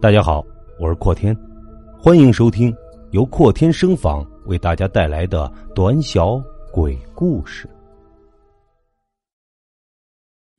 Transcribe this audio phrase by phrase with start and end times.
[0.00, 0.46] 大家好，
[0.78, 1.36] 我是阔天，
[1.98, 2.72] 欢迎收听
[3.10, 6.40] 由阔天声访为大家带来的短小
[6.72, 7.68] 鬼故事。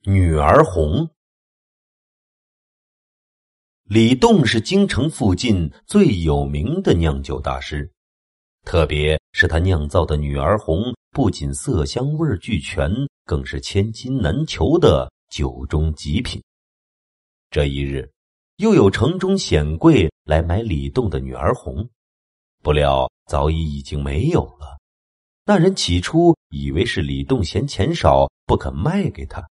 [0.04, 1.08] 女儿红，
[3.84, 7.90] 李栋是京城附近最有名的酿酒大师，
[8.66, 12.92] 特别是他酿造的女儿红，不仅色香味俱全，
[13.24, 16.42] 更是千金难求的酒中极品。
[17.50, 18.06] 这一日。
[18.60, 21.88] 又有城中显贵来买李栋的女儿红，
[22.62, 24.78] 不料早已已经没有了。
[25.46, 29.42] 那人起初以为是李栋嫌钱少不肯卖给他，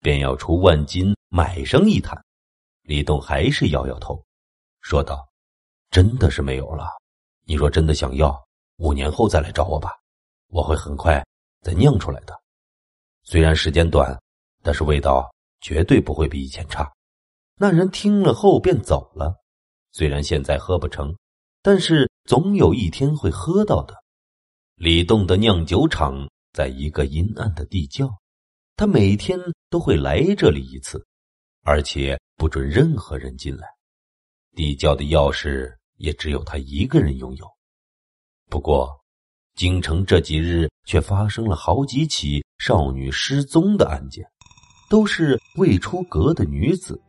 [0.00, 2.22] 便要出万金买上一坛。
[2.82, 4.22] 李栋还是摇摇头，
[4.82, 5.26] 说道
[5.90, 6.90] ：“真的是没有了。
[7.46, 8.38] 你若真的想要，
[8.76, 9.92] 五年后再来找我吧，
[10.48, 11.26] 我会很快
[11.62, 12.38] 再酿出来的。
[13.22, 14.14] 虽然时间短，
[14.62, 16.86] 但是味道绝对不会比以前差。”
[17.62, 19.36] 那人听了后便走了。
[19.92, 21.16] 虽然现在喝不成，
[21.62, 23.94] 但是总有一天会喝到的。
[24.74, 28.10] 李栋的酿酒厂在一个阴暗的地窖，
[28.74, 29.38] 他每天
[29.70, 31.06] 都会来这里一次，
[31.62, 33.68] 而且不准任何人进来。
[34.56, 37.46] 地窖的钥匙也只有他一个人拥有。
[38.50, 38.90] 不过，
[39.54, 44.28] 京城这几日却发生了好几起少女失踪的案件，
[44.90, 47.00] 都是未出阁的女子。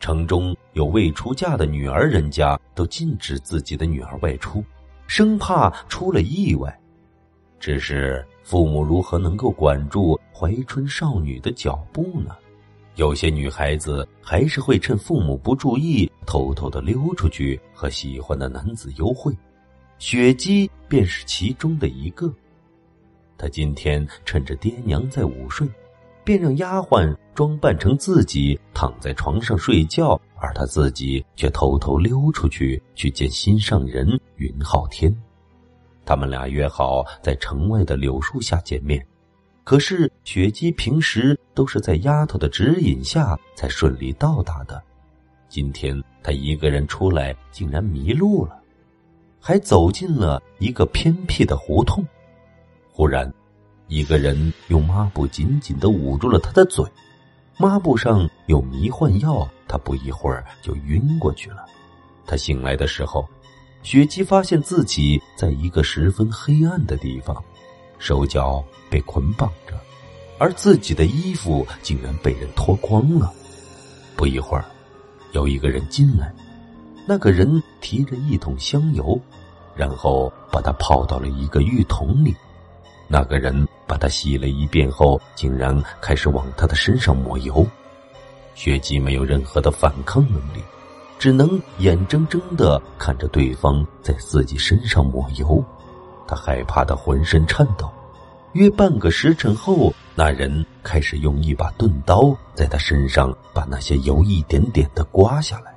[0.00, 4.64] 城中有未出嫁的女儿，人家都禁止自己的女儿外出，
[5.06, 6.78] 生怕出了意外。
[7.58, 12.36] 只是父母如何能够管住怀春少女的脚步呢？
[12.94, 19.36] 有些女孩子还是会趁父母不注意，偷偷的溜出去和喜欢的男子幽会。
[19.98, 22.32] 雪姬便是其中的一个。
[23.36, 25.68] 她今天趁着爹娘在午睡。
[26.24, 35.16] 便让丫鬟装扮成自己躺在床上睡觉，而他自己却偷偷溜出去去见心上人云浩天。
[36.04, 39.06] 他们俩约好在城外的柳树下见面，
[39.62, 44.82] 可是雪姬平时都是在丫头的指引下才顺利到达的，
[45.48, 48.60] 今天她一个人出来竟然迷路了，
[49.38, 52.04] 还走进了一个偏僻的胡同。
[52.90, 53.32] 忽然。
[53.90, 56.84] 一个人用抹布紧紧的捂住了他的嘴，
[57.60, 61.66] 抹布上有迷幻药，他不一会儿就晕过去了。
[62.24, 63.28] 他醒来的时候，
[63.82, 67.42] 雪姬发现自己在一个十分黑暗的地方，
[67.98, 69.74] 手脚被捆绑着，
[70.38, 73.32] 而自己的衣服竟然被人脱光了。
[74.14, 74.64] 不一会儿，
[75.32, 76.32] 有一个人进来，
[77.08, 79.20] 那个人提着一桶香油，
[79.74, 82.36] 然后把他泡到了一个浴桶里。
[83.08, 87.66] 那个人把他洗了一遍后，竟然开始往他的身上抹油。
[88.54, 90.62] 雪姬没有任何的反抗能力，
[91.18, 95.64] 只能眼睁睁的看着对方在自己身上抹油。
[96.26, 97.90] 他害怕的浑身颤抖。
[98.52, 105.74] 约半个时辰后，那人开始用一把钝刀在他身上把那些油一点点的刮下来，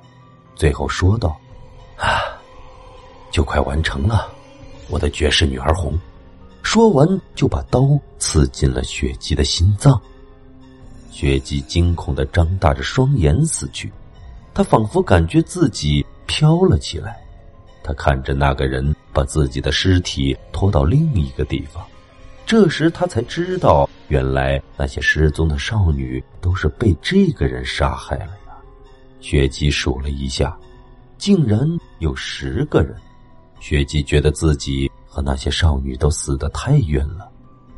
[0.54, 1.36] 最后说道
[1.96, 2.36] ：“啊，
[3.30, 4.32] 就快完成了，
[4.88, 5.98] 我的绝世女儿红。”
[6.62, 10.00] 说完，就把刀刺进了雪姬的心脏。
[11.10, 13.92] 雪姬惊恐的张大着双眼死去，
[14.54, 17.20] 她仿佛感觉自己飘了起来。
[17.82, 21.84] 她看着那个人把自己的尸体拖到另一个地方，
[22.46, 28.56] 这时她才知道，原来那些失踪的少女都是被这个人杀害了呀。
[29.20, 30.56] 雪姬数了一下，
[31.18, 31.60] 竟然
[31.98, 32.96] 有十个人。
[33.60, 34.90] 雪姬觉得自己。
[35.12, 37.28] 和那些少女都死得太冤了，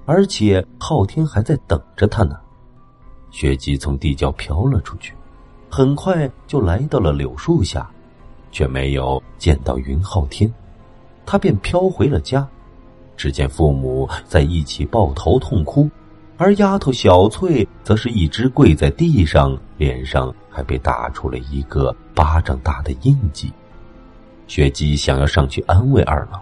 [0.07, 2.39] 而且昊天还在等着他呢。
[3.33, 5.13] 雪姬从地窖飘了出去，
[5.69, 7.91] 很快就来到了柳树下，
[8.53, 10.49] 却没有见到云昊天，
[11.27, 12.47] 他便飘回了家。
[13.17, 15.91] 只见父母在一起抱头痛哭，
[16.37, 23.53] 而丫头小翠则是一直跪在地上，脸上还被打出了一个巴掌大的印记。
[24.47, 26.41] 雪姬想要上去安慰二老。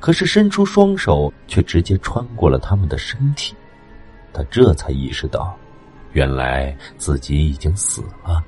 [0.00, 3.54] 可是伸出双手，却直接穿过了他们的身体。
[4.32, 5.56] 他这才意识到，
[6.12, 8.42] 原来自己已经死了。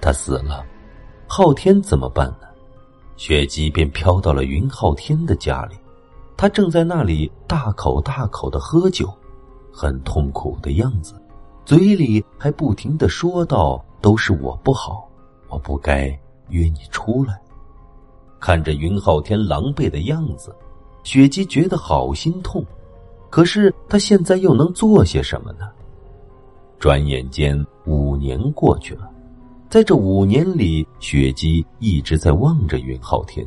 [0.00, 0.64] 他死了，
[1.26, 2.48] 昊天怎么办呢？
[3.16, 5.76] 雪姬便飘到了云昊天的家里，
[6.36, 9.12] 他正在那里大口大口的喝酒，
[9.72, 11.20] 很痛苦的样子，
[11.64, 15.08] 嘴里还不停的说道：“都是我不好，
[15.48, 16.06] 我不该
[16.48, 17.38] 约你出来。”
[18.40, 20.54] 看着云浩天狼狈的样子，
[21.02, 22.64] 雪姬觉得好心痛。
[23.30, 25.68] 可是他现在又能做些什么呢？
[26.78, 29.10] 转眼间五年过去了，
[29.68, 33.46] 在这五年里，雪姬一直在望着云浩天。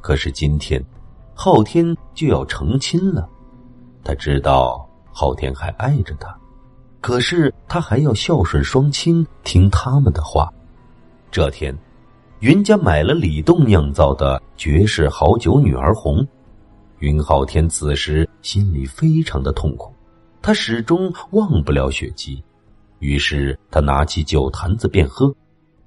[0.00, 0.82] 可是今天，
[1.34, 3.28] 昊天就要成亲了。
[4.04, 6.34] 他知道昊天还爱着他，
[7.00, 10.48] 可是他还要孝顺双亲，听他们的话。
[11.30, 11.76] 这天，
[12.42, 16.26] 云家买了李栋酿造的绝世好酒女儿红。
[16.98, 19.94] 云浩天此时心里非常的痛苦，
[20.42, 22.42] 他始终忘不了雪姬。
[22.98, 25.32] 于是他拿起酒坛子便喝，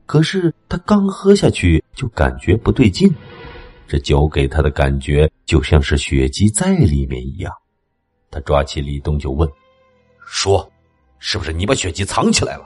[0.06, 3.14] 可是他刚喝下去就感觉不对劲，
[3.86, 7.52] 这酒给他的感觉就像是血姬在里面一样。
[8.32, 9.50] 他抓起李栋就问
[10.26, 10.72] ：“说，
[11.20, 12.66] 是不是你把血姬藏起来了？”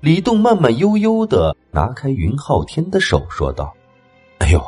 [0.00, 3.74] 李栋慢慢悠悠的拿开云浩天的手，说道
[4.38, 4.64] ：“哎呦，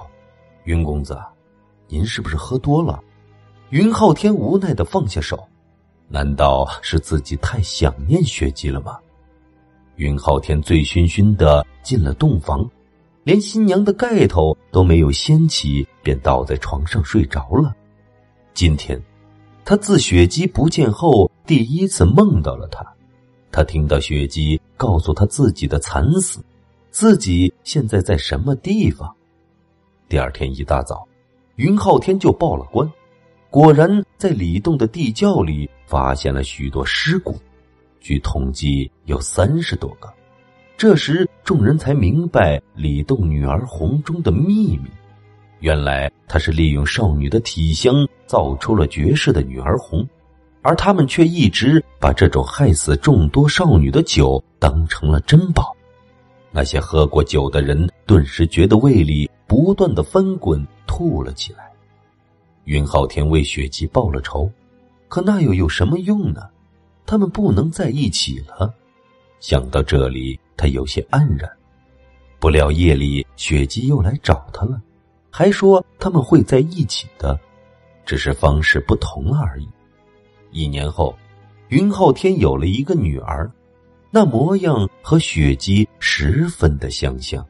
[0.65, 1.17] 云公子，
[1.87, 3.01] 您是不是喝多了？”
[3.71, 5.39] 云浩天无奈的放下手，
[6.09, 8.99] 难道是自己太想念雪姬了吗？
[9.95, 12.69] 云浩天醉醺醺的进了洞房，
[13.23, 17.73] 连新娘的盖头都没有掀起，便倒在床上睡着了。
[18.53, 19.01] 今天，
[19.65, 22.85] 他自雪姬不见后第一次梦到了她。
[23.53, 26.41] 他听到雪姬告诉他自己的惨死，
[26.91, 29.13] 自己现在在什么地方。
[30.09, 31.07] 第二天一大早，
[31.57, 32.91] 云浩天就报了官，
[33.51, 37.37] 果然在李栋的地窖里发现了许多尸骨。
[38.01, 40.13] 据统计，有三十多个。
[40.77, 44.85] 这时，众人才明白李栋女儿红中的秘密。
[45.59, 50.09] 原来，他是利用少女的体香造出了绝世的女儿红，
[50.63, 55.75] 而他们却一直把这种害死众多少女的酒当成了珍宝。
[56.51, 61.71] 那些喝过酒的人顿时觉得胃里不断的翻滚，吐了起来。
[62.65, 64.51] 云浩天为雪姬报了仇，
[65.09, 66.43] 可那又有什么用呢？
[67.07, 68.73] 他们不能在一起了。
[69.41, 71.51] 想到这里，他有些黯然。
[72.39, 74.81] 不料夜里，雪姬又来找他了，
[75.31, 77.39] 还说他们会在一起的，
[78.05, 79.69] 只是方式不同而已。
[80.53, 81.17] 一年后，
[81.69, 83.51] 云浩天有了一个女儿，
[84.11, 87.47] 那模样和雪姬十分的相像。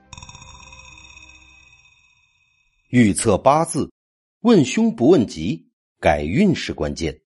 [2.90, 3.90] 预测八字，
[4.40, 5.68] 问凶不问吉，
[6.00, 7.18] 改运是关键。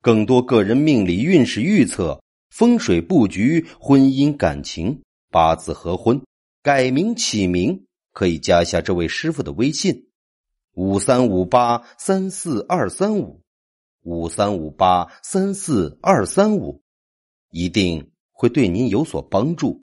[0.00, 2.20] 更多个人命理运势预测、
[2.50, 6.20] 风水布局、婚姻感情、八字合婚、
[6.62, 10.08] 改名起名，可以加下这位师傅的微信：
[10.74, 13.43] 五三五八三四二三五，
[14.04, 16.82] 五三五八三四二三五，
[17.50, 19.82] 一定会对您有所帮助。